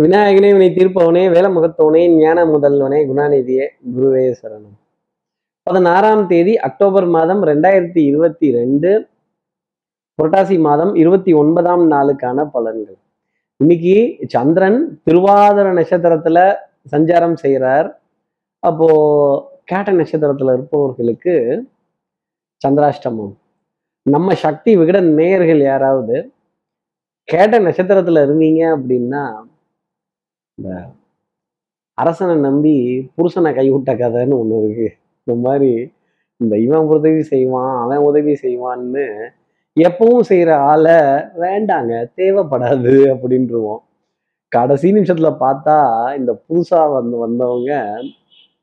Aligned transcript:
விநாயகனே 0.00 0.50
வினை 0.52 0.68
தீர்ப்பவனே 0.68 1.22
வேல 1.34 1.46
முகத்தவனே 1.54 2.02
ஞான 2.18 2.44
முதல்வனே 2.44 3.00
குணாநிதியே 3.08 3.64
குருவே 3.96 4.22
சரணம். 4.42 4.76
பதினாறாம் 5.62 6.26
தேதி 6.26 6.58
அக்டோபர் 6.58 7.06
மாதம் 7.06 7.42
ரெண்டாயிரத்தி 7.42 7.98
இருபத்தி 7.98 8.50
ரெண்டு 8.50 9.08
புரட்டாசி 10.18 10.60
மாதம் 10.60 10.94
இருபத்தி 10.94 11.32
ஒன்பதாம் 11.32 11.90
நாளுக்கான 11.90 12.48
பலன்கள். 12.54 12.98
இன்னைக்கு 13.56 14.18
சந்திரன் 14.28 15.00
திருவாதிர 15.04 15.66
நட்சத்திரத்துல 15.80 16.54
சஞ்சாரம் 16.90 17.34
செய்கிறார் 17.34 18.00
அப்போ 18.58 18.88
கேட்ட 19.64 19.92
நட்சத்திரத்துல 19.92 20.52
இருப்பவர்களுக்கு 20.52 21.64
சந்திராஷ்டமம். 22.66 23.32
நம்ம 24.02 24.34
சக்தி 24.34 24.76
விகட 24.76 25.00
நேயர்கள் 25.00 25.60
யாராவது 25.60 26.32
கேட்ட 27.28 27.58
நட்சத்திரத்துல 27.58 28.26
இருந்தீங்க 28.26 28.62
அப்படின்னா 28.76 29.24
இந்த 30.62 30.74
அரசனை 31.98 32.34
நம்பி 32.44 32.74
புருஷனை 33.16 33.50
கைவிட்ட 33.54 33.92
கதைன்னு 34.00 34.34
ஒண்ணு 34.42 34.58
இருக்கு. 34.62 34.88
இந்த 35.26 35.34
மாதிரி 35.44 35.70
இந்த 36.40 36.54
இவன் 36.58 36.90
உதவி 36.96 37.22
செய்வான் 37.30 37.72
அவன் 37.84 38.04
உதவி 38.08 38.32
செய்வான்னு 38.42 39.04
எப்பவும் 39.76 40.28
செய்யற 40.28 40.50
ஆளை 40.70 40.98
வேண்டாங்க 41.42 41.92
தேவைப்படாது 42.18 42.92
அப்படின்ட்டுருவோம் 43.12 43.80
கடைசி 44.52 44.88
நிமிஷத்துல 44.92 45.30
பார்த்தா 45.44 45.76
இந்த 46.18 46.32
புதுசா 46.46 46.80
வந்து 46.92 47.16
வந்தவங்க 47.18 47.72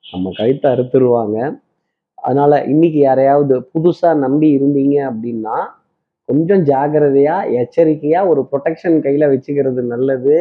நம்ம 0.05 0.31
கழுத்தை 0.37 0.67
அறுத்துருவாங்க. 0.71 1.37
அதனால 2.17 2.61
இன்னைக்கு 2.65 2.99
யாரையாவது 2.99 3.55
புதுசா 3.73 4.11
நம்பி 4.25 4.47
இருந்தீங்க 4.57 4.97
அப்படின்னா 5.11 5.57
கொஞ்சம் 6.29 6.63
ஜாக்கிரதையா 6.63 7.35
எச்சரிக்கையா 7.61 8.21
ஒரு 8.27 8.41
ப்ரொடெக்ஷன் 8.51 8.97
கையில 9.05 9.29
வச்சுக்கிறது 9.33 9.83
நல்லது. 9.93 10.37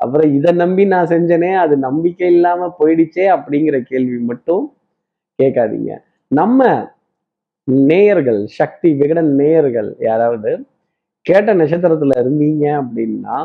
அப்புறம் 0.00 0.34
இதை 0.34 0.52
நம்பி 0.52 0.84
நான் 0.84 1.06
செஞ்சனே 1.06 1.50
அது 1.54 1.76
நம்பிக்கை 1.76 2.28
இல்லாம 2.34 2.68
போயிடுச்சே 2.78 3.24
அப்படிங்கிற 3.36 3.82
கேள்வி 3.82 4.18
மட்டும் 4.30 4.64
கேட்காதீங்க. 5.42 5.92
நம்ம 6.30 6.90
நேயர்கள் 7.64 8.46
சக்தி 8.46 8.88
விகடன் 8.94 9.34
நேயர்கள் 9.34 9.96
யாராவது 10.00 10.50
கேட்ட 11.26 11.54
நட்சத்திரத்துல 11.54 12.16
இருந்தீங்க 12.22 12.64
அப்படின்னா 12.82 13.36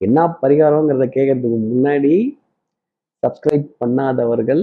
என்ன 0.00 0.26
பரிகாரங்கிறத 0.42 1.04
கேட்கறதுக்கு 1.16 1.58
முன்னாடி 1.70 2.14
சப்ஸ்கிரைப் 3.22 3.68
பண்ணாதவர்கள் 3.84 4.62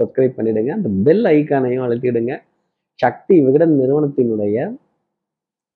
சப்ஸ்கிரைப் 0.00 0.36
பண்ணிடுங்க. 0.38 0.70
அந்த 0.78 0.88
பெல் 1.06 1.24
ஐக்கானையும் 1.24 1.84
அழுத்திடுங்க. 1.86 2.34
சக்தி 3.00 3.36
விகடன் 3.40 3.74
நிறுவனத்தினுடைய 3.80 4.56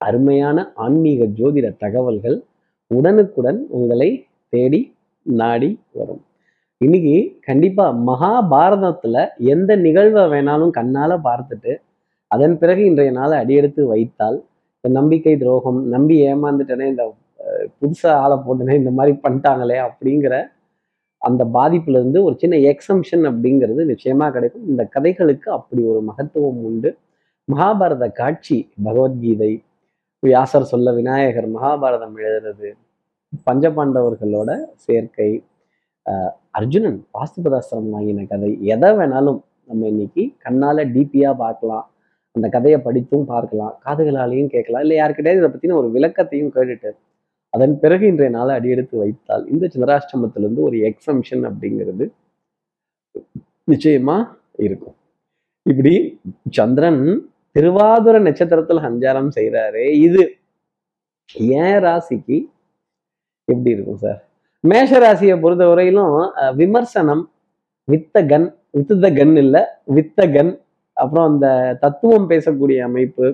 அருமையான 0.00 0.58
ஆன்மீக 0.74 1.24
ஜோதிட 1.38 1.76
தகவல்கள் 1.76 2.36
உடனுக்குடன் 2.90 3.58
உங்களை 3.68 4.10
தேடி 4.48 4.80
நாடி 5.22 5.70
வரும். 5.92 6.22
இன்னைக்கு 6.80 7.16
கண்டிப்பா 7.40 7.84
மகாபாரதத்துல 8.08 9.26
எந்த 9.54 9.70
நிகழ்வை 9.76 10.22
வேணாலும் 10.34 10.72
கண்ணால 10.78 11.12
பார்த்துட்டு 11.26 11.72
அதன் 12.30 12.54
பிறகு 12.58 12.82
இன்றைய 12.84 13.10
நாளை 13.10 13.34
அடியெடுத்து 13.38 13.82
வைத்தால் 13.86 14.38
இந்த 14.84 14.88
நம்பிக்கை 14.98 15.34
துரோகம் 15.36 15.80
நம்பி 15.94 16.16
ஏமாந்துட்டேனே 16.26 16.86
இந்த 16.92 17.04
புதுசா 17.80 18.10
ஆளை 18.22 18.36
போட்டனே 18.46 18.74
இந்த 18.74 18.90
மாதிரி 18.90 19.18
பண்ணிட்டாங்களே 19.22 19.78
அப்படிங்கிற 19.88 20.34
அந்த 21.22 21.42
பாதிப்புல 21.56 22.00
இருந்து 22.00 22.18
ஒரு 22.22 22.34
சின்ன 22.38 22.56
எக்ஸம்ஷன் 22.72 23.24
அப்படிங்கிறது 23.30 23.82
நிச்சயமா 23.92 24.26
கிடைக்கும். 24.30 24.66
இந்த 24.66 24.82
கதைகளுக்கு 24.94 25.48
அப்படி 25.52 25.82
ஒரு 25.92 26.00
மகத்துவம் 26.02 26.60
உண்டு. 26.68 26.90
மகாபாரத 27.48 28.06
காட்சி 28.12 28.58
பகவத்கீதை 28.84 29.52
வியாசர் 30.26 30.70
சொல்ல 30.70 30.92
விநாயகர் 30.92 31.46
மகாபாரதம் 31.56 32.16
எழுதுறது 32.22 32.68
பஞ்சபாண்டவர்களோட 33.48 34.50
சேர்க்கை. 34.84 35.30
அர்ஜுனன் 36.58 36.98
பாஸ்துபதாஸ்திரம் 37.16 37.92
வாங்கின 37.94 38.24
கதை. 38.32 38.50
எதை 38.74 38.90
வேணாலும் 38.98 39.38
நம்ம 39.68 39.86
இன்னைக்கு 39.92 40.22
கண்ணால் 40.44 40.82
டிபியா 40.94 41.30
பார்க்கலாம். 41.42 41.86
அந்த 42.36 42.46
கதையை 42.56 42.78
படித்தும் 42.86 43.28
பார்க்கலாம். 43.32 43.74
காதுகளாலையும் 43.86 44.50
கேட்கலாம். 44.54 44.82
இல்லை 44.84 44.96
யாருக்கிட்டையாவது 45.00 45.42
இதை 45.42 45.50
பற்றின 45.54 45.76
ஒரு 45.82 45.88
விளக்கத்தையும் 45.96 46.52
கேட்டுட்டு 46.56 46.90
அதன் 47.54 47.74
பிறகு 47.82 48.04
இன்றைய 48.10 48.30
நாளை 48.36 48.52
அடியெடுத்து 48.58 48.96
வைத்தால் 49.02 49.44
இந்த 49.52 49.64
சந்திராஷ்டமத்திலிருந்து 49.74 50.62
ஒரு 50.68 50.76
எக்ஸம்ஷன் 50.88 51.44
அப்படிங்கிறது 51.48 52.06
நிச்சயமா 53.72 54.16
இருக்கும். 54.66 54.96
இப்படி 55.70 55.94
சந்திரன் 56.58 57.02
திருவாதுர 57.58 58.16
நட்சத்திரத்தில் 58.18 58.84
சஞ்சாரம் 58.86 59.30
செய்கிறாரு 59.36 59.84
இது 60.06 60.22
ஏன் 61.62 61.78
ராசிக்கு 61.84 62.36
எப்படி 63.44 63.74
இருக்கும் 63.76 64.00
சார்? 64.04 64.20
மேஷ 64.60 64.90
ராசியை 64.98 65.40
பொறுத்த 65.40 65.66
வரையிலும் 65.66 66.14
விமர்சனம் 66.54 67.30
வித்த 67.92 68.22
கன் 68.30 68.48
வித்த 68.78 69.10
கன் 69.18 69.36
இல்லை 69.36 69.62
வித்த 69.96 70.28
கன் 70.36 70.52
அப்புறம் 70.92 71.26
அந்த 71.30 71.76
தத்துவம் 71.80 72.30
பேசக்கூடிய 72.30 72.78
அமைப்பு 72.88 73.26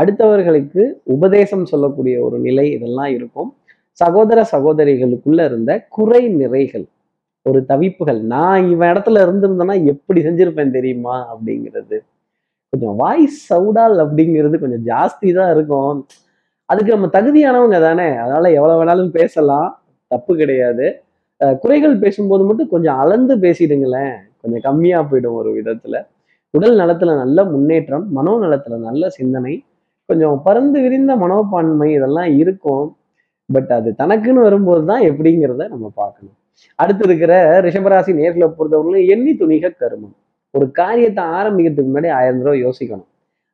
அடுத்தவர்களுக்கு 0.00 0.82
உபதேசம் 1.02 1.64
சொல்லக்கூடிய 1.64 2.22
ஒரு 2.22 2.38
நிலை 2.38 2.70
இதெல்லாம் 2.70 3.12
இருக்கும். 3.18 3.50
சகோதர 3.92 4.38
சகோதரிகளுக்குள்ள 4.52 5.44
இருந்த 5.44 5.86
குறை 5.88 6.22
நிறைகள் 6.40 6.86
ஒரு 7.42 7.60
தவிப்புகள். 7.68 8.20
நான் 8.20 8.70
இவன் 8.70 8.90
இடத்துல 8.92 9.22
இருந்திருந்தேன்னா 9.26 9.84
எப்படி 9.84 10.20
செஞ்சிருப்பேன் 10.20 10.70
தெரியுமா 10.70 11.16
அப்படிங்கிறது. 11.32 11.98
கொஞ்சம் 12.72 12.96
வாய்ஸ் 13.02 13.38
சவுடால் 13.50 13.96
அப்படிங்கிறது 14.04 14.56
கொஞ்சம் 14.62 14.84
ஜாஸ்தி 14.90 15.28
தான் 15.38 15.50
இருக்கும். 15.56 15.98
அதுக்கு 16.68 16.94
நம்ம 16.94 17.08
தகுதியானவங்க 17.16 17.78
தானே. 17.86 18.08
அதனால 18.22 18.44
எவ்வளவு 18.58 18.78
வேணாலும் 18.80 19.12
பேசலாம். 19.18 19.68
தப்பு 20.10 20.32
கிடையாது. 20.40 20.86
குறைகள் 21.62 21.94
பேசும்போது 22.04 22.42
மட்டும் 22.48 22.70
கொஞ்சம் 22.74 22.98
அளந்து 23.02 23.34
பேசிடுங்களேன். 23.36 24.14
கொஞ்சம் 24.42 24.64
கம்மியா 24.66 24.98
போயிடும் 25.10 25.38
ஒரு 25.40 25.50
விதத்துல. 25.58 25.96
உடல் 26.54 26.76
நலத்துல 26.82 27.14
நல்ல 27.22 27.38
முன்னேற்றம் 27.44 28.04
மனோ 28.16 28.34
நலத்துல 28.44 28.76
நல்ல 28.88 29.08
சிந்தனை 29.18 29.54
கொஞ்சம் 30.08 30.36
பறந்து 30.46 30.78
விரிந்த 30.84 31.12
மனோப்பான்மை 31.16 31.88
இதெல்லாம் 31.96 32.30
இருக்கும். 32.42 32.86
பட் 33.48 33.72
அது 33.78 33.88
தனக்குன்னு 34.02 34.46
வரும்போது 34.48 34.82
தான் 34.90 35.02
எப்படிங்கிறத 35.10 35.64
நம்ம 35.74 35.86
பார்க்கணும். 36.00 36.36
அடுத்து 36.78 37.04
இருக்கிற 37.08 37.32
ரிஷபராசி 37.66 38.12
நேர்களை 38.20 38.48
பொறுத்தவரையிலும் 38.58 39.08
எண்ணி 39.14 39.32
துணிக 39.42 39.72
கருமம். 39.82 40.16
ஒரு 40.56 40.66
காரியத்தை 40.72 41.22
ஆரம்பிக்கிறதுக்கு 41.38 41.90
முன்னாடி 41.90 42.10
ஆயிரம் 42.18 42.40
தடவை 42.40 42.58
யோசிக்கணும். 42.62 43.08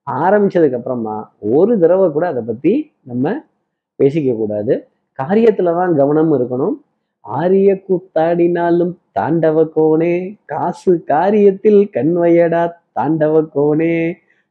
ஆரம்பிச்சதுக்கு 0.07 0.79
அப்புறமா 0.79 1.17
ஒரு 1.57 1.73
தடவை 1.79 2.07
கூட 2.11 2.25
அதை 2.27 2.43
பத்தி 2.45 2.73
நம்ம 3.03 3.35
பேசிக்க 3.99 4.31
கூடாது. 4.33 4.75
காரியத்துல 5.19 5.75
தான் 5.75 5.93
கவனம் 5.97 6.33
இருக்கணும். 6.33 6.77
ஆரிய 7.25 7.71
கூத்தாடினாலும் 7.89 8.93
தாண்டவ 9.19 9.59
கோனே 9.75 10.15
காசு 10.45 10.93
காரியத்தில் 11.11 11.83
கண்வையடா 11.97 12.63
தாண்டவ 12.93 13.43
கோனே 13.55 13.95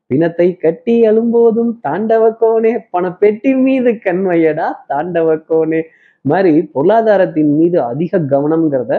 பிணத்தை 0.10 0.48
கட்டி 0.56 0.96
அழும்போதும் 1.06 1.72
தாண்டவ 1.82 2.24
கோனே 2.42 2.72
பணப்பெட்டி 2.94 3.52
மீது 3.66 3.92
கண்வையடா 4.06 4.68
தாண்டவ 4.88 5.36
கோனே 5.50 5.82
மாதிரி 6.26 6.54
பொருளாதாரத்தின் 6.74 7.52
மீது 7.58 7.78
அதிக 7.82 8.20
கவனம்ங்கிறத 8.34 8.96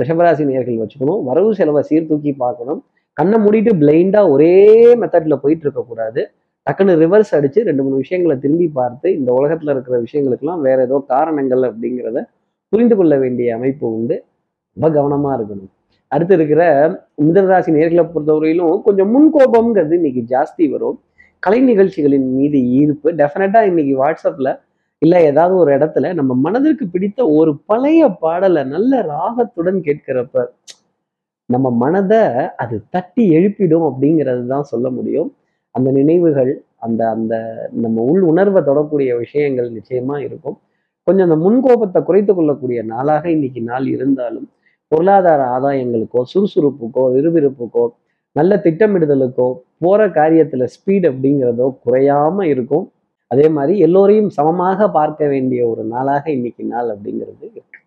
ரிஷபராசி 0.00 0.44
நேர்கள் 0.50 0.80
வச்சுக்கணும். 0.82 1.20
வரவு 1.28 1.50
செலவை 1.58 1.82
சீர்தூக்கி 1.90 2.32
பார்க்கணும். 2.44 2.80
கண்ணை 3.18 3.36
மூடிட்டு 3.44 3.72
பிளைண்டாக 3.82 4.32
ஒரே 4.34 4.54
மெத்தடில் 5.02 5.42
போயிட்டு 5.42 5.64
இருக்கக்கூடாது 5.66 6.22
டக்குன்னு 6.66 6.94
ரிவர்ஸ் 7.02 7.32
அடித்து 7.36 7.60
ரெண்டு 7.68 7.82
மூணு 7.84 7.96
விஷயங்களை 8.02 8.34
திரும்பி 8.44 8.66
பார்த்து 8.78 9.08
இந்த 9.18 9.30
உலகத்தில் 9.38 9.72
இருக்கிற 9.74 9.96
விஷயங்களுக்கெல்லாம் 10.06 10.62
வேற 10.66 10.78
ஏதோ 10.88 10.96
காரணங்கள் 11.12 11.62
அப்படிங்கிறத 11.68 12.20
புரிந்து 12.72 12.94
கொள்ள 12.96 13.14
வேண்டிய 13.22 13.54
அமைப்பு 13.56 13.86
உண்டு. 13.96 14.16
ரொம்ப 14.76 14.88
கவனமாக 14.96 15.34
இருக்கணும். 15.38 15.70
அடுத்து 16.12 16.34
இருக்கிற 16.34 16.62
மிதனராசி 17.26 17.70
நேர்களை 17.76 18.04
பொறுத்தவரையிலும் 18.14 18.82
கொஞ்சம் 18.86 19.10
முன்கோபம்ங்கிறது 19.14 19.94
இன்னைக்கு 20.00 20.22
ஜாஸ்தி 20.34 20.64
வரும். 20.72 20.96
கலை 21.44 21.60
நிகழ்ச்சிகளின் 21.70 22.28
மீது 22.38 22.58
ஈர்ப்பு. 22.80 23.08
டெஃபினட்டாக 23.20 23.70
இன்னைக்கு 23.70 23.94
வாட்ஸ்அப்பில் 24.02 24.52
இல்லை 25.02 25.18
ஏதாவது 25.30 25.54
ஒரு 25.62 25.70
இடத்துல 25.76 26.10
நம்ம 26.18 26.32
மனதிற்கு 26.44 26.84
பிடித்த 26.94 27.20
ஒரு 27.38 27.52
பழைய 27.70 28.02
பாடலை 28.22 28.62
நல்ல 28.74 29.00
ராகத்துடன் 29.12 29.80
கேட்கிறப்ப 29.88 30.44
நம்ம 31.48 31.66
மனதை 31.82 32.22
அது 32.62 32.76
தட்டி 32.94 33.24
எழுப்பிடும் 33.38 33.84
அப்படிங்கிறது 33.88 34.44
தான் 34.52 34.68
சொல்ல 34.70 34.86
முடியும். 34.96 35.28
அந்த 35.74 35.88
நினைவுகள் 35.98 36.52
அந்த 36.86 37.02
அந்த 37.16 37.34
நம்ம 37.84 38.02
உள் 38.12 38.24
உணர்வை 38.30 38.60
தொடக்கூடிய 38.68 39.10
விஷயங்கள் 39.24 39.68
நிச்சயமா 39.76 40.16
இருக்கும். 40.26 40.56
கொஞ்சம் 41.06 41.26
அந்த 41.28 41.38
முன்கோபத்தை 41.44 42.00
குறைத்து 42.08 42.32
கொள்ளக்கூடிய 42.34 42.80
நாளாக 42.94 43.24
இன்னைக்கு 43.36 43.60
நாள் 43.70 43.86
இருந்தாலும் 43.96 44.46
பொருளாதார 44.92 45.40
ஆதாயங்களுக்கோ 45.56 46.20
சுறுசுறுப்புக்கோ 46.32 47.04
விறுவிறுப்புக்கோ 47.16 47.84
நல்ல 48.36 48.52
திட்டமிடுதலுக்கோ 48.66 49.48
போற 49.84 50.00
காரியத்துல 50.18 50.64
ஸ்பீட் 50.74 51.06
அப்படிங்கிறதோ 51.10 51.66
குறையாம 51.86 52.46
இருக்கும். 52.54 52.86
அதே 53.30 53.46
மாதிரி 53.48 53.74
எல்லோரையும் 53.86 54.30
சமமாக 54.30 54.88
பார்க்க 54.90 55.28
வேண்டிய 55.32 55.60
ஒரு 55.68 55.82
நாளாக 55.84 56.24
இன்னைக்கு 56.30 56.64
நாள் 56.64 56.90
அப்படிங்கிறது 56.94 57.42
இருக்கு. 57.48 57.80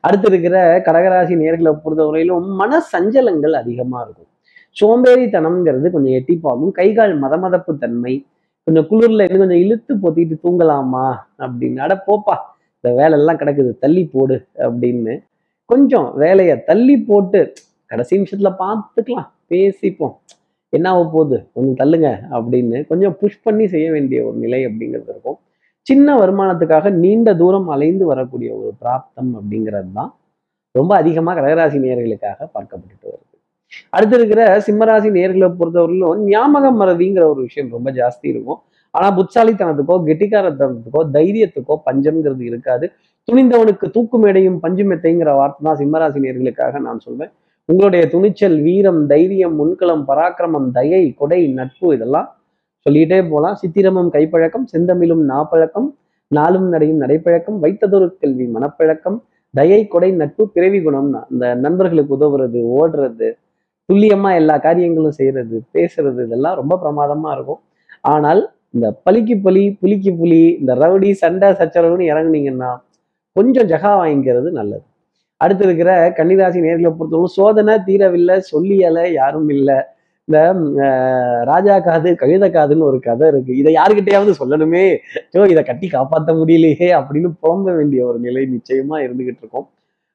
அடுத்து 0.00 0.28
இருக்கிற 0.30 0.56
கடகராசி 0.86 1.34
நேர்களை 1.42 1.72
பொறுத்தவரையிலும் 1.84 2.48
மன 2.60 2.80
சஞ்சலங்கள் 2.92 3.54
அதிகமா 3.62 3.98
இருக்கும். 4.04 4.30
சோம்பேறித்தனம்ங்கிறது 4.76 5.86
கொஞ்சம் 5.90 6.16
எட்டிப்பாகும். 6.18 6.72
கைகால் 6.72 7.14
மதமதப்பு 7.22 7.72
தன்மை 7.78 8.14
கொஞ்சம் 8.66 8.86
குளிர்ல 8.90 9.24
இருந்து 9.26 9.42
கொஞ்சம் 9.42 9.62
இழுத்து 9.64 9.92
பொத்திட்டு 10.02 10.36
தூங்கலாமா 10.44 11.06
அப்படின்னு 11.44 11.80
அட 11.86 11.94
போப்பா 12.06 12.36
இந்த 12.76 12.88
வேலையெல்லாம் 12.98 13.40
கிடக்குது 13.40 13.70
தள்ளி 13.78 14.02
போடு 14.12 14.36
அப்படின்னு 14.66 15.14
கொஞ்சம் 15.70 16.06
வேலையை 16.16 16.54
தள்ளி 16.64 16.96
போட்டு 17.08 17.40
கடைசி 17.90 18.12
நிமிஷத்துல 18.18 18.50
பார்த்துக்கலாம் 18.62 19.28
பேசிப்போம். 19.50 20.14
என்ன 20.72 20.86
ஆக 20.94 21.02
போகுது? 21.14 21.36
கொஞ்சம் 21.54 21.78
தள்ளுங்க 21.80 22.08
அப்படின்னு 22.36 22.78
கொஞ்சம் 22.90 23.14
புஷ் 23.20 23.42
பண்ணி 23.46 23.64
செய்ய 23.74 23.86
வேண்டிய 23.94 24.18
ஒரு 24.28 24.36
நிலை 24.44 24.60
அப்படிங்கிறது 24.68 25.10
இருக்கும். 25.14 25.38
சின்ன 25.86 26.14
வருமானத்துக்காக 26.20 26.90
நீண்ட 27.02 27.28
தூரம் 27.42 27.68
அலைந்து 27.74 28.04
வரக்கூடிய 28.12 28.50
ஒரு 28.60 28.70
பிராப்தம் 28.82 29.32
அப்படிங்கிறது 29.40 29.90
தான் 29.98 30.10
ரொம்ப 30.74 30.92
அதிகமாக 31.02 31.34
கடகராசி 31.38 31.78
நேர்களுக்காக 31.84 32.38
பார்க்கப்பட்டுட்டு 32.54 33.06
வருது. 33.12 33.26
அடுத்து 33.96 34.16
இருக்கிற 34.18 34.42
சிம்மராசி 34.66 35.08
நேர்களை 35.16 35.48
பொறுத்தவரையிலும் 35.60 36.22
ஞாபகம் 36.32 36.78
மறதிங்கிற 36.82 37.24
ஒரு 37.32 37.40
விஷயம் 37.48 37.70
ரொம்ப 37.76 37.88
ஜாஸ்தி 38.00 38.26
இருக்கும். 38.32 38.60
ஆனா 38.94 39.08
புட்சாலித்தனத்துக்கோ 39.18 39.96
கெட்டிக்காரத்தனத்துக்கோ 40.08 41.02
தைரியத்துக்கோ 41.16 41.74
பஞ்சம்ங்கிறது 41.88 42.44
இருக்காது. 42.50 42.86
துணிந்தவனுக்கு 43.28 43.86
தூக்கு 43.96 44.18
மேடையும் 44.22 44.58
பஞ்சு 44.64 44.84
மெத்தைங்கிற 44.90 45.32
வார்த்தை 45.40 45.62
தான் 45.68 45.78
சிம்மராசி 45.82 46.20
நேர்களுக்காக 46.24 46.80
நான் 46.86 47.04
சொல்வேன். 47.06 47.32
உங்களுடைய 47.68 48.02
துணிச்சல் 48.12 48.58
வீரம் 48.66 49.00
தைரியம் 49.10 49.56
முன்களம் 49.60 50.04
பராக்கிரமம் 50.10 50.68
தயை 50.78 51.02
கொடை 51.20 51.40
நட்பு 51.58 51.88
இதெல்லாம் 51.96 52.28
சொல்லிட்டே 52.86 53.18
போகலாம் 53.30 53.58
சித்திரமும் 53.62 54.10
கைப்பழக்கம் 54.14 54.66
செந்தமிழும் 54.72 55.24
நாப்பழக்கம் 55.32 55.88
நாளும் 56.30 56.68
நடையும் 56.72 57.00
நடைப்பழக்கம் 57.02 57.58
வைத்ததொரு 57.64 58.08
கல்வி 58.22 58.46
மனப்பழக்கம் 58.56 59.18
தயை 59.54 59.80
கொடை 59.92 60.10
நட்பு 60.20 60.42
பிறவி 60.56 60.80
குணம்னா 60.86 61.20
இந்த 61.32 61.46
நண்பர்களுக்கு 61.64 62.16
உதவுறது 62.18 62.60
ஓடுறது 62.80 63.28
துல்லியமா 63.88 64.30
எல்லா 64.40 64.56
காரியங்களும் 64.66 65.16
செய்யறது 65.18 65.56
பேசுறது 65.76 66.20
இதெல்லாம் 66.26 66.58
ரொம்ப 66.60 66.74
பிரமாதமா 66.82 67.30
இருக்கும். 67.36 67.60
ஆனால் 68.12 68.42
இந்த 68.76 68.88
பலிக்கு 69.06 69.34
பலி 69.46 69.62
புலிக்கு 69.80 70.10
புலி 70.20 70.42
இந்த 70.60 70.72
ரவுடி 70.82 71.10
சண்டை 71.22 71.48
சச்சரவுன்னு 71.60 72.10
இறங்குனீங்கன்னா 72.12 72.70
கொஞ்சம் 73.36 73.68
ஜகா 73.72 73.92
வாங்கிக்கிறது 74.00 74.48
நல்லது. 74.60 74.84
அடுத்து 75.40 75.64
இருக்கிற 75.68 75.90
கன்னிராசி 76.18 76.58
நேர்களை 76.66 76.90
பொறுத்தவரை 76.98 77.30
சோதனை 77.38 77.74
தீரவில்லை 77.88 78.36
சொல்லியலை 78.52 79.04
யாரும் 79.20 79.50
இல்லை. 79.56 79.78
இந்த 80.28 80.38
ராஜா 81.50 81.76
காது 81.86 82.08
கழுத 82.22 82.44
காதுன்னு 82.56 82.88
ஒரு 82.90 82.98
கதை 83.08 83.26
இருக்கு. 83.32 83.52
இதை 83.60 83.70
யாருக்கிட்டையாவது 83.78 84.32
சொல்லணுமே? 84.40 84.84
ஸோ 85.34 85.46
இதை 85.52 85.62
கட்டி 85.70 85.86
காப்பாற்ற 85.96 86.32
முடியலையே 86.40 86.88
அப்படின்னு 86.98 87.30
புலம்ப 87.42 87.74
வேண்டிய 87.78 88.00
ஒரு 88.10 88.18
நிலை 88.26 88.44
நிச்சயமா 88.56 88.96
இருந்துகிட்டு 89.06 89.42
இருக்கும். 89.44 89.66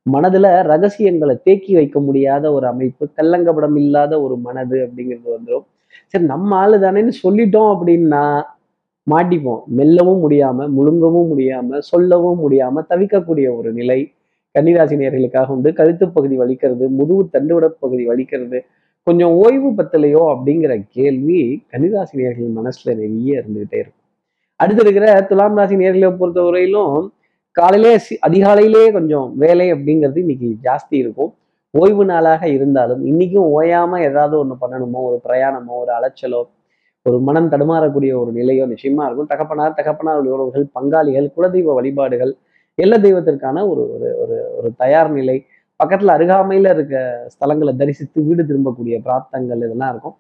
மனதுல 0.06 0.48
ரகசியங்களை 0.72 1.36
தேக்கி 1.48 1.74
வைக்க 1.78 2.00
முடியாத 2.08 2.46
ஒரு 2.58 2.66
அமைப்பு 2.74 3.06
கல்லங்கப்படம் 3.20 3.78
இல்லாத 3.84 4.14
ஒரு 4.26 4.36
மனது 4.48 4.78
அப்படிங்கிறது 4.86 5.30
வந்துடும் 5.38 5.66
சரி 6.14 6.26
நம்ம 6.34 6.50
ஆளு 6.64 6.78
தானேன்னு 6.84 7.14
சொல்லிட்டோம் 7.24 7.70
அப்படின்னா 7.76 8.24
மாட்டிப்போம். 9.08 9.62
மெல்லவும் 9.80 10.22
முடியாம 10.26 10.68
முழுங்கவும் 10.78 11.30
முடியாம 11.32 11.80
சொல்லவும் 11.92 12.40
முடியாம 12.44 12.84
தவிக்கக்கூடிய 12.92 13.48
ஒரு 13.60 13.70
நிலை 13.80 14.00
கன்னிராசி 14.56 14.96
நேர்களுக்காக 15.02 15.48
உண்டு. 15.48 15.74
கழுத்து 15.74 16.10
பகுதி 16.10 16.38
வலிக்கிறது 16.40 16.88
முதுகு 17.00 17.30
தண்டுவிட 17.34 17.68
பகுதி 17.80 18.08
வலிக்கிறது. 18.08 18.60
கொஞ்சம் 19.04 19.34
ஓய்வு 19.34 19.70
பத்தலையோ 19.72 20.22
அப்படிங்கிற 20.34 20.84
கேள்வி 20.90 21.40
கன்னிராசி 21.72 22.16
நேர்கள் 22.22 22.56
மனசுல 22.60 22.96
நிறைய 22.96 23.42
இருந்துகிட்டே 23.42 23.78
இருக்கும். 23.84 24.02
அடுத்து 24.56 24.82
இருக்கிற 24.82 25.22
துலாம் 25.22 25.58
ராசி 25.58 25.76
நேர்களை 25.76 26.10
பொறுத்தவரையிலும் 26.20 27.10
காலையிலே 27.52 28.00
அதிகாலையிலே 28.28 28.92
கொஞ்சம் 28.92 29.28
வேலை 29.38 29.74
அப்படிங்கிறது 29.74 30.18
இன்னைக்கு 30.18 30.50
ஜாஸ்தி 30.64 30.96
இருக்கும். 31.04 31.32
ஓய்வு 31.72 32.06
நாளாக 32.06 32.48
இருந்தாலும் 32.48 33.02
இன்னைக்கும் 33.06 33.48
ஓயாம 33.58 34.00
ஏதாவது 34.00 34.36
ஒன்று 34.38 34.56
பண்ணணுமோ 34.62 35.00
ஒரு 35.10 35.22
பிரயாணமோ 35.28 35.74
ஒரு 35.84 35.92
அலைச்சலோ 35.98 36.42
ஒரு 37.02 37.18
மனம் 37.20 37.50
தடுமாறக்கூடிய 37.52 38.12
ஒரு 38.22 38.32
நிலையோ 38.34 38.66
நிச்சயமா 38.72 39.04
இருக்கும். 39.06 39.28
தகப்பனார் 39.28 39.74
தகப்பனார் 39.74 40.20
உறவுகள் 40.20 40.66
பங்காளிகள் 40.80 41.28
குலதெய்வ 41.38 41.74
வழிபாடுகள் 41.74 42.34
எல்ல 42.84 42.96
தெய்வத்திற்கான 43.06 43.58
ஒரு 43.72 43.84
ஒரு 43.96 44.08
ஒரு 44.24 44.38
ஒரு 44.58 44.70
தயார் 44.82 45.12
நிலை. 45.18 45.38
பக்கத்தில் 45.80 46.16
அருகாமையில் 46.16 46.70
இருக்க 46.74 46.96
ஸ்தலங்களை 47.34 47.72
தரிசித்து 47.82 48.20
வீடு 48.28 48.44
திரும்பக்கூடிய 48.50 48.96
பிராப்தங்கள் 49.06 49.64
இதெல்லாம் 49.68 49.92
இருக்கும். 49.94 50.16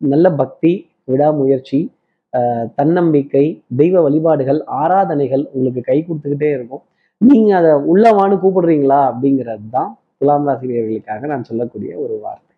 நல்ல 0.00 0.26
பக்தி 0.40 0.72
விடாமுயற்சி 1.12 1.80
தன்னம்பிக்கை 2.78 3.44
தெய்வ 3.80 4.00
வழிபாடுகள் 4.06 4.60
ஆராதனைகள் 4.80 5.44
உங்களுக்கு 5.54 5.82
கை 5.90 5.98
கொடுத்துக்கிட்டே 6.00 6.50
இருக்கும். 6.56 6.82
நீங்கள் 7.20 7.58
அதை 7.60 7.70
உள்ளவான்னு 7.92 8.36
கூப்பிடுறீங்களா 8.42 8.98
அப்படிங்கிறது 9.10 9.66
தான் 9.76 9.90
துலாம் 10.18 10.46
ராசி 10.48 10.66
நேர்களுக்காக 10.72 11.26
நான் 11.32 11.48
சொல்லக்கூடிய 11.50 11.92
ஒரு 12.04 12.14
வார்த்தை. 12.24 12.52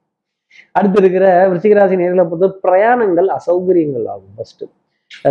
அடுத்து 0.76 0.98
இருக்கிற 1.02 1.24
விருச்சிகராசி 1.50 1.96
நேர்களை 2.02 2.24
பொறுத்த 2.30 2.48
பிரயாணங்கள் 2.66 3.28
அசௌகரியங்கள் 3.38 4.06
ஆகும் 4.12 4.36
ஃபஸ்ட்டு 4.38 4.66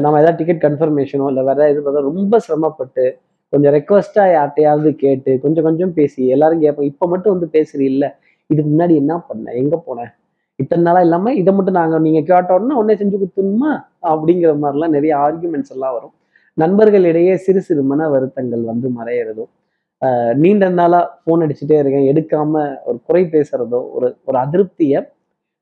நம்ம 0.04 0.20
ஏதாவது 0.22 0.40
டிக்கெட் 0.40 0.64
கன்ஃபர்மேஷனோ 0.66 1.26
இல்லை 1.32 1.44
வேற 1.50 1.68
எது 1.72 1.82
பார்த்தா 1.86 2.08
ரொம்ப 2.10 2.40
சிரமப்பட்டு 2.46 3.04
கொஞ்சம் 3.54 3.74
ரெக்வஸ்டா 3.74 4.24
யார்ட்டையாவது 4.32 4.90
கேட்டு 4.96 5.32
கொஞ்சம் 5.40 5.64
கொஞ்சம் 5.64 5.94
பேசி 5.94 6.22
எல்லாரும் 6.28 6.62
கேட்போம் 6.62 6.86
இப்போ 6.86 7.06
மட்டும் 7.08 7.34
வந்து 7.36 7.48
பேசுறீ 7.54 7.86
இல்லை 7.86 8.10
இதுக்கு 8.50 8.70
முன்னாடி 8.72 8.96
என்ன 8.96 9.14
பண்ண 9.30 9.54
எங்க 9.54 9.76
போனேன் 9.88 10.12
இத்தனை 10.60 10.84
நாளா 10.84 11.02
இல்லாம 11.02 11.34
இதை 11.34 11.52
மட்டும் 11.54 11.78
நாங்க 11.80 11.98
நீங்க 12.00 12.22
கேட்டோம்னா 12.32 12.76
உடனே 12.76 12.96
செஞ்சு 12.96 13.18
கொடுத்துணுமா 13.18 13.72
அப்படிங்கிற 14.12 14.52
மாதிரிலாம் 14.62 14.96
நிறைய 14.98 15.14
ஆர்குமெண்ட்ஸ் 15.18 15.74
எல்லாம் 15.76 15.96
வரும். 15.98 16.14
நண்பர்களிடையே 16.58 17.34
சிறு 17.38 17.62
சிறு 17.62 17.82
மன 17.84 18.08
வருத்தங்கள் 18.10 18.64
வந்து 18.64 18.88
மறையிறதும் 18.98 19.52
நீண்ட 20.36 20.70
நாளாக 20.70 21.06
ஃபோன் 21.22 21.44
அடிச்சுட்டே 21.46 21.78
இருக்கேன் 21.80 22.10
எடுக்காமல் 22.12 22.74
ஒரு 22.84 22.98
குறை 23.08 23.24
பேசுகிறதோ 23.36 23.80
ஒரு 23.96 24.08
ஒரு 24.26 24.38
அதிருப்தியை 24.38 25.00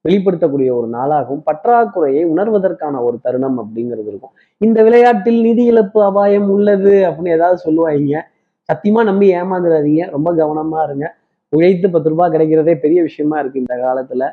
வெளிப்படுத்தக்கூடிய 0.06 0.69
ஒரு 0.80 0.88
நாளாகவும் 0.98 1.44
பற்றாக்குறையை 1.50 2.24
உணர்வதற்கான 2.34 3.02
ஒரு 3.04 3.18
தருணம் 3.22 3.57
அப்படிங்கிறது 3.62 4.10
இருக்கும். 4.12 4.34
இந்த 4.57 4.84
விளையாட்டில் 4.84 5.40
நிதி 5.42 5.63
இழப்பு 5.72 6.00
அபாயம் 6.04 6.50
உள்ளது 6.56 6.94
அப்படின்னு 7.07 7.36
ஏதாவது 7.38 7.57
சொல்லுவாங்க. 7.57 8.22
சத்தியமா 8.69 9.04
நம்பி 9.04 9.28
ஏமாந்துடாதீங்க 9.36 10.04
ரொம்ப 10.10 10.30
கவனமா 10.42 10.80
இருங்க. 10.88 11.07
உழைத்து 11.54 11.90
பத்து 11.90 12.10
ரூபாய் 12.10 12.34
கிடைக்கிறதே 12.36 12.75
பெரிய 12.84 13.02
விஷயமா 13.02 13.40
இருக்கு 13.40 13.63
இந்த 13.63 13.75
காலத்துல. 13.86 14.24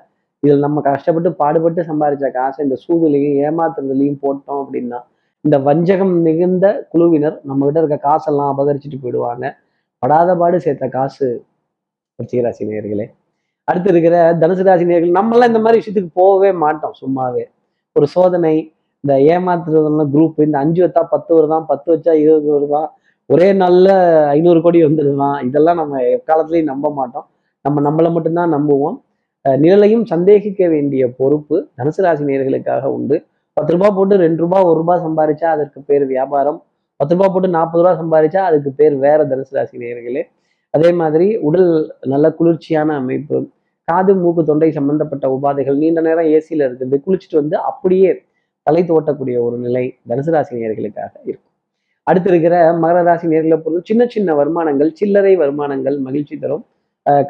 இதில் 0.43 0.65
நம்ம 0.67 0.81
கஷ்டப்பட்டு 0.81 1.31
பாடுபட்டு 1.33 1.83
சம்பாதிச்ச 1.83 2.31
காசை 2.33 2.61
இந்த 2.67 2.77
சூதுலையும் 2.85 3.37
ஏமாத்துறதுலையும் 3.47 4.21
போட்டோம் 4.23 4.61
அப்படின்னா 4.63 5.01
இந்த 5.45 5.57
வஞ்சகம் 5.59 6.15
மிகுந்த 6.27 6.67
குழுவினர் 6.93 7.37
நம்ம 7.45 7.65
கிட்ட 7.65 7.81
இருக்க 7.81 7.99
காசெல்லாம் 8.09 8.51
அபகரிச்சுட்டு 8.53 8.99
போயிடுவாங்க. 9.03 9.47
படாத 9.99 10.37
பாடு 10.37 10.61
சேர்த்த 10.61 10.89
காசு. 10.89 11.29
ராசி 12.47 12.65
நேர்களே 12.71 13.07
அடுத்து 13.65 13.91
இருக்கிற 13.91 14.17
தனுசு 14.35 14.63
ராசி 14.63 14.85
நேர்கள் 14.85 15.19
நம்மளாம் 15.19 15.51
இந்த 15.53 15.59
மாதிரி 15.59 15.79
விஷயத்துக்கு 15.81 16.11
போகவே 16.15 16.53
மாட்டோம் 16.53 16.95
சும்மாவே. 17.01 17.45
ஒரு 17.93 18.07
சோதனை 18.07 18.55
இந்த 19.05 19.15
ஏமாத்துறதுலாம் 19.33 20.11
குரூப் 20.15 20.43
இந்த 20.45 20.59
அஞ்சு 20.59 20.81
வச்சா 20.87 21.03
பத்து 21.11 21.31
வருதான் 21.39 21.65
பத்து 21.67 21.89
வச்சா 21.95 22.13
இருபது 22.13 22.49
வருதான் 22.57 22.89
ஒரே 23.27 23.53
நாளில் 23.53 23.93
ஐநூறு 24.27 24.63
கோடி 24.63 24.85
வந்துடுதான் 24.85 25.37
இதெல்லாம் 25.45 25.77
நம்ம 25.77 26.01
எக்காலத்துலையும் 26.17 26.71
நம்ப 26.73 26.93
மாட்டோம். 26.93 27.27
நம்ம 27.65 27.81
நம்மளை 27.91 28.13
மட்டும்தான் 28.13 28.53
நம்புவோம். 28.55 28.97
நிழலையும் 29.45 30.05
சந்தேகிக்க 30.05 30.69
வேண்டிய 30.69 31.03
பொறுப்பு 31.19 31.57
தனுசு 31.79 32.03
ராசி 32.07 32.25
நேர்களுக்காக 32.25 32.85
உண்டு. 32.85 33.17
பத்து 33.53 33.73
ரூபாய் 33.73 33.95
போட்டு 33.95 34.17
ரெண்டு 34.17 34.41
ரூபாய் 34.43 34.63
ஒரு 34.63 34.77
ரூபாய் 34.81 35.05
சம்பாதிச்சா 35.07 35.45
அதற்கு 35.45 35.81
பேர் 35.81 36.05
வியாபாரம். 36.07 36.63
பத்து 36.97 37.15
ரூபாய் 37.15 37.33
போட்டு 37.33 37.49
நாற்பது 37.49 37.83
ரூபா 37.85 37.93
சம்பாதிச்சா 38.03 38.41
அதுக்கு 38.51 38.71
பேர் 38.71 38.95
வேற 38.97 39.25
தனுசு 39.25 39.55
ராசி 39.59 39.79
நேர்களே 39.79 40.23
அதே 40.75 40.91
மாதிரி 41.01 41.27
உடல் 41.49 41.71
நல்ல 42.13 42.27
குளிர்ச்சியான 42.39 42.95
அமைப்பு 43.03 43.39
காது 43.89 44.13
மூக்கு 44.23 44.43
தொண்டை 44.51 44.69
சம்பந்தப்பட்ட 44.79 45.27
உபாதைகள் 45.37 45.81
நீண்ட 45.83 46.01
நேரம் 46.09 46.29
ஏசியில் 46.37 46.67
இருக்குது 46.67 46.97
குளிச்சுட்டு 47.05 47.37
வந்து 47.41 47.57
அப்படியே 47.71 48.11
தலை 48.67 48.83
தோட்டக்கூடிய 48.91 49.37
ஒரு 49.47 49.57
நிலை 49.65 49.85
தனுசு 50.11 50.33
ராசி 50.35 50.61
நேர்களுக்காக 50.63 51.13
இருக்கும். 51.29 51.49
அடுத்து 52.07 52.29
இருக்கிற 52.33 52.55
மகர 52.83 53.01
ராசி 53.09 53.27
நேர்களை 53.33 53.57
பொறுத்து 53.65 53.89
சின்ன 53.91 54.03
சின்ன 54.15 54.35
வருமானங்கள் 54.39 54.91
சில்லறை 55.01 55.33
வருமானங்கள் 55.43 55.97
மகிழ்ச்சி 56.07 56.37
தரும். 56.45 56.65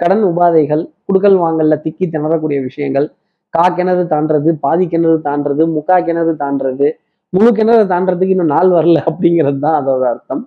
கடன் 0.01 0.25
உபாதைகள் 0.31 0.83
குடுக்கல் 1.07 1.39
வாங்கல்ல 1.45 1.77
திக்கி 1.85 2.07
திணறக்கூடிய 2.15 2.59
விஷயங்கள் 2.69 3.07
கா 3.55 3.65
கிணறு 3.77 4.05
தாண்டது 4.13 4.51
பாதி 4.65 4.85
கிணறு 4.93 5.17
தாண்டது 5.29 5.63
முக்கா 5.77 5.97
கிணறு 6.07 6.33
தாண்டது 6.43 6.89
முழு 7.33 7.51
கிணறு 7.59 7.85
தாண்டதுக்கு 7.93 8.35
இன்னும் 8.35 8.53
நாள் 8.55 8.71
வரல 8.77 8.99
அப்படிங்கிறது 9.11 9.59
தான் 9.65 9.77
அதோட 9.81 10.05
அர்த்தம். 10.13 10.43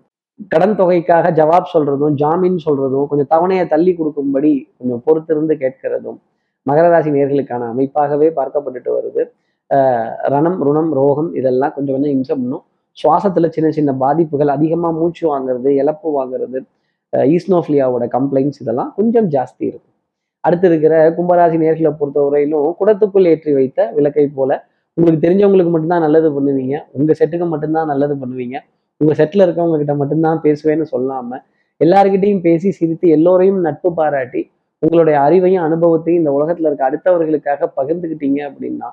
கடன் 0.54 0.75
தொகைக்காக 0.80 1.27
ஜவாப் 1.39 1.72
சொல்றதும் 1.74 2.15
ஜாமீன் 2.22 2.58
சொல்றதும் 2.65 3.08
கொஞ்சம் 3.10 3.30
தவணையை 3.34 3.65
தள்ளி 3.74 3.92
கொடுக்கும்படி 4.00 4.51
கொஞ்சம் 4.77 5.01
பொறுத்திருந்து 5.06 5.54
கேட்கிறதும் 5.63 6.18
மகர 6.70 6.86
ராசி 6.94 7.10
நேர்களுக்கான 7.15 7.68
அமைப்பாகவே 7.74 8.27
பார்க்கப்பட்டுட்டு 8.38 8.92
வருது. 8.98 9.24
ரணம் 10.34 10.58
ருணம் 10.68 10.92
ரோகம் 11.00 11.30
இதெல்லாம் 11.39 11.74
கொஞ்சம் 11.75 11.96
கொஞ்சம் 11.96 12.13
இம்சம் 12.18 12.42
பண்ணும். 12.42 12.63
சுவாசத்துல 12.98 13.48
சின்ன 13.56 13.70
சின்ன 13.77 13.92
பாதிப்புகள் 14.04 14.51
அதிகமா 14.58 14.89
மூச்சு 15.00 15.24
வாங்குறது 15.32 15.70
இழப்பு 15.82 16.10
வாங்குறது 16.20 16.60
ஈஸ்னோஃபிலியாவோட 17.36 18.06
கம்ப்ளைண்ட்ஸ் 18.15 18.62
இதெல்லாம் 18.63 18.92
கொஞ்சம் 18.98 19.27
ஜாஸ்தி 19.36 19.63
இருக்கும். 19.72 19.94
அடுத்து 20.48 20.68
இருக்கிற 20.70 20.96
கும்பராசி 21.18 21.58
நேர்களை 21.63 21.92
பொறுத்தவரையிலும் 22.00 22.70
குடத்துக்குள் 22.80 23.30
ஏற்றி 23.34 23.51
வைத்த 23.60 23.80
விளக்கை 23.98 24.25
போல 24.38 24.51
உங்களுக்கு 24.98 25.24
தெரிஞ்சவங்களுக்கு 25.25 25.72
மட்டும்தான் 25.75 26.06
நல்லது 26.06 26.30
பண்ணுவீங்க. 26.38 26.75
உங்க 26.98 27.12
செட்டுக்கு 27.20 27.48
மட்டும்தான் 27.54 27.89
நல்லது 27.92 28.15
பண்ணுவீங்க. 28.24 28.58
உங்க 29.02 29.14
செட்டில் 29.14 29.44
இருக்கவங்க 29.46 29.78
கிட்ட 29.78 29.94
மட்டும்தான் 29.96 30.40
பேசுவேன்னு 30.44 30.86
சொல்லாம 30.92 31.40
எல்லாருக்கிட்டையும் 31.82 32.42
பேசி 32.42 32.70
சிரித்து 32.72 33.08
எல்லோரையும் 33.10 33.60
நட்பு 33.60 33.90
பாராட்டி 33.94 34.42
உங்களுடைய 34.84 35.18
அறிவையும் 35.20 35.66
அனுபவத்தையும் 35.68 36.22
இந்த 36.22 36.32
உலகத்துல 36.38 36.70
இருக்க 36.70 36.84
அடுத்தவர்களுக்காக 36.90 37.70
பகிர்ந்துக்கிட்டீங்க 37.78 38.40
அப்படின்னா 38.50 38.90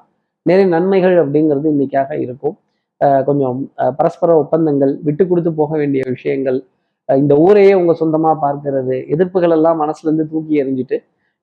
நிறைய 0.46 0.66
நன்மைகள் 0.68 1.16
அப்படிங்கிறது 1.22 1.66
இன்னைக்காக 1.66 2.12
இருக்கும். 2.18 2.56
கொஞ்சம் 3.24 3.58
பரஸ்பர 3.96 4.30
ஒப்பந்தங்கள் 4.36 4.92
விட்டு 5.02 5.28
கொடுத்து 5.28 5.52
போக 5.52 5.76
வேண்டிய 5.76 6.02
விஷயங்கள் 6.08 6.58
அஹ் 7.08 7.18
இந்த 7.18 7.34
ஊரையே 7.36 7.72
உங்க 7.74 7.92
சொந்தமா 8.00 8.32
பார்க்கிறது 8.42 8.96
எதிர்ப்புகள் 9.14 9.50
எல்லாம் 9.50 9.80
மனசுல 9.80 10.06
இருந்து 10.08 10.28
தூக்கி 10.28 10.62
எறிஞ்சிட்டு 10.62 10.96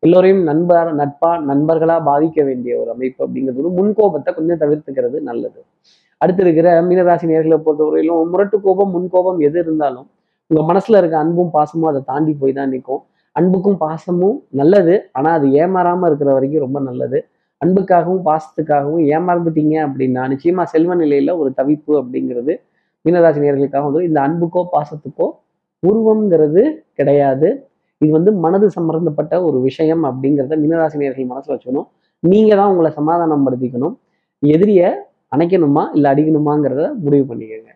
எல்லோரையும் 0.03 0.43
நண்பர் 0.43 0.89
நட்பா 0.95 1.31
நண்பர்களா 1.49 1.97
பாதிக்க 2.05 2.43
வேண்டிய 2.43 2.73
ஒரு 2.81 2.91
அமைப்பு 2.91 3.21
அப்படிங்கிறது 3.25 3.63
ஒரு 3.63 3.71
முன்கோபத்தை 3.79 4.33
கொஞ்சம் 4.33 4.61
தவிர்த்துக்கிறது 4.63 5.19
நல்லது. 5.21 5.59
அடுத்து 6.21 6.41
இருக்கிற 6.45 6.69
மீனராசி 6.87 7.25
நேர்களை 7.31 7.57
பொறுத்தவரையிலும் 7.65 8.31
முரட்டு 8.31 8.57
கோபம் 8.65 8.91
முன்கோபம் 8.95 9.39
எது 9.47 9.57
இருந்தாலும் 9.63 10.07
உங்கள் 10.51 10.67
மனசில் 10.69 10.99
இருக்க 10.99 11.15
அன்பும் 11.23 11.51
பாசமும் 11.55 11.89
அதை 11.91 12.01
தாண்டி 12.11 12.31
போய் 12.41 12.55
தான் 12.57 12.71
நிற்கும். 12.73 13.01
அன்புக்கும் 13.35 13.77
பாசமும் 13.83 14.37
நல்லது. 14.59 14.95
ஆனால் 15.17 15.35
அது 15.39 15.47
ஏமாறாமல் 15.61 16.07
இருக்கிற 16.09 16.29
வரைக்கும் 16.37 16.63
ரொம்ப 16.65 16.79
நல்லது. 16.87 17.19
அன்புக்காகவும் 17.61 18.23
பாசத்துக்காகவும் 18.27 19.03
ஏமாந்துட்டீங்க 19.15 19.75
அப்படின்னா 19.87 20.21
நிச்சயமா 20.33 20.63
செல்வ 20.73 20.95
நிலையில 21.01 21.31
ஒரு 21.41 21.49
தவிப்பு 21.59 21.93
அப்படிங்கிறது 22.01 22.53
மீனராசி 23.05 23.39
நேர்களுக்காக 23.43 23.83
வந்து 23.89 24.03
இந்த 24.09 24.19
அன்புக்கோ 24.27 24.61
பாசத்துக்கோ 24.75 25.27
உருவம்ங்கிறது 25.83 26.61
கிடையாது. 26.99 27.49
இது 28.01 28.11
வந்து 28.17 28.31
மனது 28.43 28.65
சம்பந்தப்பட்ட 28.77 29.33
ஒரு 29.47 29.57
விஷயம் 29.67 30.03
அப்படிங்கிறத 30.09 30.57
மீனராசி 30.63 30.97
நேர்கள் 31.01 31.31
மனசுல 31.33 31.53
வச்சுக்கணும். 31.55 31.87
நீங்க 32.23 32.51
தான் 32.59 32.71
உங்களை 32.73 32.91
சமாதானம் 32.99 33.45
படுத்திக்கணும் 33.47 33.95
எதிரிய 34.43 34.81
அணைக்கணுமா 35.35 35.83
இல்லை 35.93 36.11
அடிக்கணுமாங்கிறத 36.11 36.93
முடிவு 36.97 37.35
பண்ணிக்கோங்க. 37.35 37.71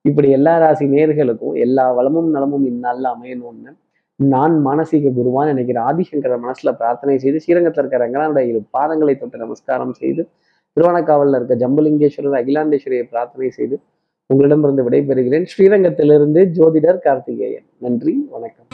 இப்படி 0.00 0.30
எல்லா 0.30 0.58
ராசி 0.58 0.84
நேர்களுக்கும் 0.86 1.54
எல்லா 1.54 1.92
வளமும் 1.92 2.30
நலமும் 2.30 2.64
இந்நாளில் 2.64 3.04
அமையணும்னு 3.04 3.72
நான் 4.16 4.66
மானசீக 4.66 5.10
குருவான் 5.16 5.44
நினைக்கிற 5.44 5.80
ஆதிசங்கர 5.82 6.34
மனசுல 6.44 6.72
பிரார்த்தனை 6.72 7.18
செய்து 7.18 7.40
ஸ்ரீரங்கத்தில் 7.40 7.84
இருக்கிற 7.84 8.08
ரங்கனாருடைய 8.08 8.46
இரு 8.46 8.64
பாதங்களை 8.78 9.18
தொட்டு 9.18 9.38
நமஸ்காரம் 9.38 9.92
செய்து 9.92 10.28
திருவானக்காவலில் 10.76 11.34
இருக்க 11.34 11.68
ஜம்புலிங்கேஸ்வரர் 11.68 12.38
அகிலாண்டேஸ்வரியை 12.40 13.02
பிரார்த்தனை 13.02 13.50
செய்து 13.50 13.80
உங்களிடமிருந்து 14.26 14.90
விடைபெறுகிறேன். 14.90 15.44
ஸ்ரீரங்கத்திலிருந்து 15.44 16.44
ஜோதிடர் 16.58 16.98
கார்த்திகேயன். 16.98 17.66
நன்றி 17.78 18.26
வணக்கம். 18.30 18.66